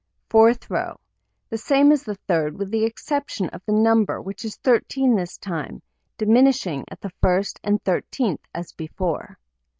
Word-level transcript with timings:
Fourth 0.29 0.67
row: 0.67 0.99
The 1.51 1.59
same 1.59 1.91
as 1.91 2.01
the 2.01 2.17
3d, 2.27 2.53
with 2.55 2.71
the 2.71 2.85
exception 2.85 3.49
of 3.49 3.61
the 3.67 3.71
number, 3.71 4.19
which 4.19 4.43
is 4.43 4.55
13 4.55 5.15
this 5.15 5.37
time, 5.37 5.83
diminishing 6.17 6.85
at 6.89 6.99
the 7.01 7.11
first 7.21 7.59
and 7.63 7.79
thirteenth 7.83 8.41
as 8.51 8.73
before. 8.73 9.37